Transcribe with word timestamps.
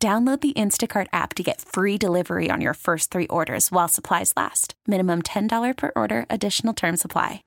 Download 0.00 0.40
the 0.40 0.52
Instacart 0.52 1.08
app 1.12 1.34
to 1.34 1.42
get 1.42 1.60
free 1.60 1.98
delivery 1.98 2.50
on 2.52 2.60
your 2.60 2.74
first 2.74 3.10
three 3.10 3.26
orders 3.26 3.72
while 3.72 3.88
supplies 3.88 4.32
last. 4.36 4.74
Minimum 4.86 5.22
$10 5.22 5.76
per 5.76 5.90
order, 5.96 6.24
additional 6.30 6.72
term 6.72 6.96
supply. 6.96 7.42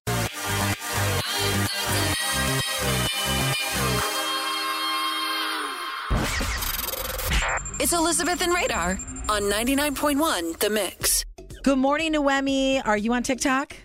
It's 7.80 7.94
Elizabeth 7.94 8.42
and 8.42 8.54
Radar 8.54 9.00
on 9.30 9.44
99.1 9.44 10.60
The 10.60 10.70
Mix. 10.70 11.24
Good 11.64 11.78
morning, 11.78 12.12
Noemi. 12.12 12.82
Are 12.82 12.98
you 12.98 13.14
on 13.14 13.24
TikTok? 13.24 13.78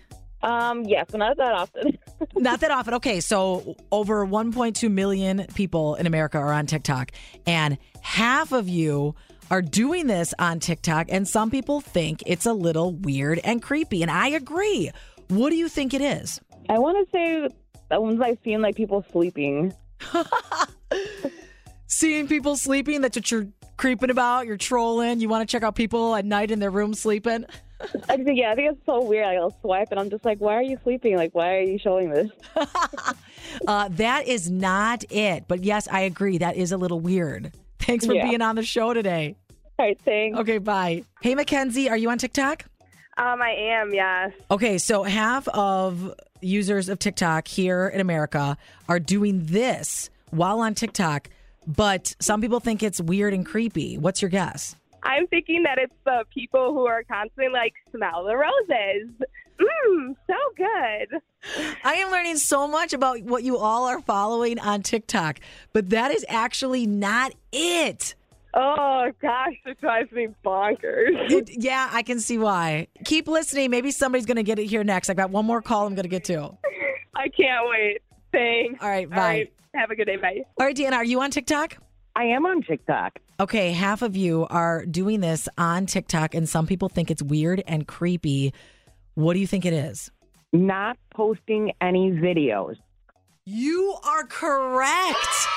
Um, 0.43 0.83
yes, 0.83 1.05
but 1.09 1.19
not 1.19 1.37
that 1.37 1.53
often. 1.53 1.97
Not 2.39 2.59
that 2.61 2.71
often. 2.71 2.93
Okay, 2.95 3.19
so 3.19 3.75
over 3.91 4.25
1.2 4.25 4.91
million 4.91 5.45
people 5.55 5.95
in 5.95 6.05
America 6.05 6.37
are 6.37 6.53
on 6.53 6.65
TikTok, 6.65 7.11
and 7.45 7.77
half 8.01 8.51
of 8.51 8.69
you 8.69 9.15
are 9.49 9.61
doing 9.61 10.07
this 10.07 10.33
on 10.39 10.59
TikTok, 10.59 11.07
and 11.09 11.27
some 11.27 11.49
people 11.49 11.81
think 11.81 12.21
it's 12.25 12.45
a 12.45 12.53
little 12.53 12.93
weird 12.93 13.39
and 13.43 13.61
creepy, 13.61 14.01
and 14.01 14.11
I 14.11 14.29
agree. 14.29 14.91
What 15.29 15.49
do 15.49 15.55
you 15.55 15.69
think 15.69 15.93
it 15.93 16.01
is? 16.01 16.39
I 16.69 16.79
want 16.79 17.07
to 17.07 17.11
say 17.11 17.49
the 17.89 18.01
ones 18.01 18.19
I've 18.21 18.37
seen, 18.43 18.61
like 18.61 18.75
people 18.75 19.05
sleeping. 19.11 19.73
Seeing 21.87 22.27
people 22.27 22.57
sleeping, 22.57 23.01
that's 23.01 23.17
what 23.17 23.31
you're 23.31 23.47
creeping 23.77 24.09
about, 24.09 24.45
you're 24.45 24.57
trolling, 24.57 25.19
you 25.21 25.29
want 25.29 25.47
to 25.47 25.51
check 25.51 25.63
out 25.63 25.75
people 25.75 26.15
at 26.15 26.25
night 26.25 26.51
in 26.51 26.59
their 26.59 26.71
room 26.71 26.93
sleeping. 26.93 27.45
I 28.09 28.17
think, 28.17 28.39
yeah, 28.39 28.51
I 28.51 28.55
think 28.55 28.71
it's 28.71 28.85
so 28.85 29.03
weird. 29.03 29.25
Like, 29.27 29.37
I'll 29.37 29.55
swipe, 29.61 29.89
and 29.91 29.99
I'm 29.99 30.09
just 30.09 30.25
like, 30.25 30.39
why 30.39 30.55
are 30.55 30.63
you 30.63 30.79
sleeping? 30.83 31.15
Like, 31.15 31.35
why 31.35 31.55
are 31.57 31.61
you 31.61 31.77
showing 31.79 32.09
this? 32.09 32.29
Uh, 33.65 33.87
that 33.91 34.27
is 34.27 34.51
not 34.51 35.05
it. 35.09 35.45
But 35.47 35.63
yes, 35.63 35.87
I 35.89 36.01
agree. 36.01 36.37
That 36.37 36.57
is 36.57 36.73
a 36.73 36.77
little 36.77 36.99
weird. 36.99 37.53
Thanks 37.79 38.05
for 38.05 38.13
Yeah. 38.13 38.27
being 38.27 38.41
on 38.41 38.55
the 38.57 38.61
show 38.63 38.93
today. 38.93 39.35
All 39.79 39.85
right, 39.85 39.97
thanks. 40.01 40.37
Okay, 40.39 40.57
bye. 40.57 41.03
Hey, 41.21 41.33
Mackenzie, 41.33 41.89
are 41.89 41.95
you 41.97 42.09
on 42.09 42.17
TikTok? 42.17 42.65
Um, 43.17 43.41
I 43.41 43.51
am, 43.51 43.93
yes. 43.93 44.33
Okay, 44.51 44.77
so 44.77 45.03
half 45.03 45.47
of 45.47 46.13
users 46.41 46.89
of 46.89 46.99
TikTok 46.99 47.47
here 47.47 47.87
in 47.87 48.01
America 48.01 48.57
are 48.89 48.99
doing 48.99 49.45
this 49.45 50.09
while 50.29 50.59
on 50.59 50.75
TikTok, 50.75 51.29
but 51.65 52.15
some 52.19 52.41
people 52.41 52.59
think 52.59 52.83
it's 52.83 52.99
weird 52.99 53.33
and 53.33 53.45
creepy. 53.45 53.97
What's 53.97 54.21
your 54.21 54.29
guess? 54.29 54.75
I'm 55.07 55.25
thinking 55.27 55.63
that 55.63 55.77
it's 55.77 55.93
the 56.05 56.25
people 56.33 56.73
who 56.73 56.85
are 56.85 57.03
constantly 57.03 57.47
like, 57.51 57.73
smell 57.91 58.25
the 58.25 58.35
roses. 58.35 59.09
Mmm, 59.59 60.15
so 60.27 60.33
good. 60.55 61.21
I 61.83 61.93
am 61.95 62.11
learning 62.11 62.37
so 62.37 62.67
much 62.67 62.93
about 62.93 63.21
what 63.23 63.43
you 63.43 63.57
all 63.57 63.85
are 63.85 64.01
following 64.01 64.59
on 64.59 64.83
TikTok, 64.83 65.39
but 65.73 65.89
that 65.91 66.11
is 66.11 66.25
actually 66.29 66.85
not 66.85 67.33
it. 67.51 68.15
Oh, 68.53 69.11
gosh, 69.21 69.53
it 69.65 69.79
drives 69.79 70.11
me 70.11 70.27
bonkers. 70.45 71.31
It- 71.31 71.49
yeah, 71.63 71.89
I 71.91 72.03
can 72.03 72.19
see 72.19 72.37
why. 72.37 72.87
Keep 73.05 73.27
listening. 73.27 73.71
Maybe 73.71 73.91
somebody's 73.91 74.25
going 74.25 74.37
to 74.37 74.43
get 74.43 74.59
it 74.59 74.65
here 74.65 74.83
next. 74.83 75.09
I 75.09 75.13
got 75.13 75.29
one 75.29 75.45
more 75.45 75.61
call 75.61 75.85
I'm 75.87 75.95
going 75.95 76.03
to 76.03 76.09
get 76.09 76.25
to. 76.25 76.51
I 77.15 77.29
can't 77.29 77.67
wait. 77.69 77.99
Thanks. 78.31 78.83
All 78.83 78.89
right, 78.89 79.09
bye. 79.09 79.15
All 79.15 79.21
right, 79.23 79.53
have 79.75 79.89
a 79.89 79.95
good 79.95 80.05
day. 80.05 80.17
Bye. 80.17 80.41
All 80.59 80.65
right, 80.65 80.75
Deanna, 80.75 80.93
are 80.93 81.05
you 81.05 81.21
on 81.21 81.31
TikTok? 81.31 81.77
I 82.17 82.23
am 82.23 82.47
on 82.47 82.63
TikTok. 82.63 83.19
Okay, 83.39 83.71
half 83.73 84.01
of 84.01 84.17
you 84.17 84.47
are 84.49 84.87
doing 84.87 85.19
this 85.19 85.47
on 85.55 85.85
TikTok, 85.85 86.33
and 86.33 86.49
some 86.49 86.65
people 86.65 86.89
think 86.89 87.11
it's 87.11 87.21
weird 87.21 87.61
and 87.67 87.87
creepy. 87.87 88.55
What 89.13 89.35
do 89.35 89.39
you 89.39 89.45
think 89.45 89.65
it 89.65 89.73
is? 89.73 90.09
Not 90.51 90.97
posting 91.13 91.73
any 91.79 92.09
videos. 92.09 92.77
You 93.45 93.95
are 94.03 94.23
correct. 94.23 95.47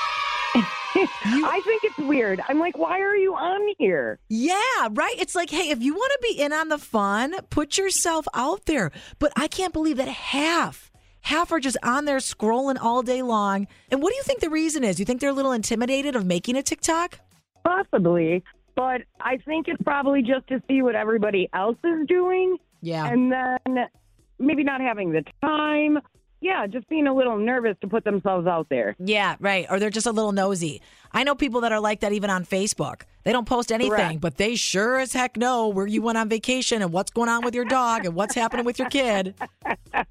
I 0.53 1.61
think 1.65 1.83
it's 1.83 1.97
weird. 1.97 2.39
I'm 2.47 2.59
like, 2.59 2.77
why 2.77 2.99
are 2.99 3.15
you 3.15 3.33
on 3.33 3.73
here? 3.79 4.19
Yeah, 4.29 4.89
right. 4.91 5.15
It's 5.17 5.33
like, 5.33 5.49
hey, 5.49 5.71
if 5.71 5.81
you 5.81 5.95
want 5.95 6.11
to 6.11 6.19
be 6.21 6.39
in 6.39 6.53
on 6.53 6.69
the 6.69 6.77
fun, 6.77 7.33
put 7.49 7.79
yourself 7.79 8.27
out 8.35 8.65
there. 8.65 8.91
But 9.17 9.33
I 9.35 9.47
can't 9.47 9.73
believe 9.73 9.97
that 9.97 10.09
half, 10.09 10.90
half 11.21 11.51
are 11.51 11.59
just 11.59 11.77
on 11.83 12.05
there 12.05 12.17
scrolling 12.17 12.77
all 12.81 13.01
day 13.03 13.21
long. 13.21 13.67
And 13.89 14.01
what 14.01 14.11
do 14.11 14.15
you 14.17 14.23
think 14.23 14.39
the 14.39 14.49
reason 14.49 14.83
is? 14.83 14.99
You 14.99 15.05
think 15.05 15.21
they're 15.21 15.29
a 15.29 15.33
little 15.33 15.51
intimidated 15.51 16.15
of 16.15 16.25
making 16.25 16.55
a 16.57 16.63
TikTok? 16.63 17.19
Possibly. 17.63 18.43
But 18.75 19.01
I 19.19 19.37
think 19.37 19.67
it's 19.67 19.81
probably 19.83 20.21
just 20.21 20.47
to 20.47 20.61
see 20.67 20.81
what 20.81 20.95
everybody 20.95 21.49
else 21.53 21.77
is 21.83 22.07
doing 22.07 22.57
Yeah. 22.81 23.05
and 23.07 23.31
then 23.31 23.85
maybe 24.39 24.63
not 24.63 24.81
having 24.81 25.11
the 25.11 25.23
time. 25.43 25.99
Yeah, 26.43 26.65
just 26.65 26.89
being 26.89 27.05
a 27.05 27.13
little 27.13 27.37
nervous 27.37 27.77
to 27.81 27.87
put 27.87 28.03
themselves 28.03 28.47
out 28.47 28.65
there. 28.69 28.95
Yeah, 28.97 29.35
right. 29.39 29.67
Or 29.69 29.79
they're 29.79 29.91
just 29.91 30.07
a 30.07 30.11
little 30.11 30.31
nosy. 30.31 30.81
I 31.11 31.23
know 31.23 31.35
people 31.35 31.61
that 31.61 31.71
are 31.71 31.79
like 31.79 31.99
that 31.99 32.13
even 32.13 32.31
on 32.31 32.45
Facebook. 32.45 33.03
They 33.23 33.31
don't 33.31 33.45
post 33.45 33.71
anything, 33.71 33.91
Correct. 33.91 34.21
but 34.21 34.37
they 34.37 34.55
sure 34.55 34.97
as 34.97 35.13
heck 35.13 35.37
know 35.37 35.67
where 35.67 35.85
you 35.85 36.01
went 36.01 36.17
on 36.17 36.29
vacation 36.29 36.81
and 36.81 36.91
what's 36.91 37.11
going 37.11 37.29
on 37.29 37.45
with 37.45 37.53
your 37.53 37.65
dog 37.65 38.05
and 38.05 38.15
what's 38.15 38.33
happening 38.33 38.65
with 38.65 38.79
your 38.79 38.89
kid. 38.89 39.35